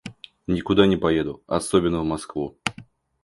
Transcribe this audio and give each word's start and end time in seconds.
Никуда 0.47 0.87
не 0.87 0.97
поеду, 0.97 1.43
особенно 1.45 2.01
в 2.01 2.05
Москву. 2.05 2.57